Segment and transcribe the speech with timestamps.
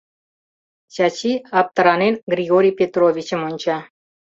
[0.93, 3.77] Чачи, аптыранен, Григорий Петровичым онча.